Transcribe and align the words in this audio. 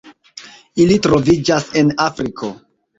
Ili 0.87 0.97
troviĝas 1.05 1.71
en 1.85 1.95
Afriko. 2.11 2.55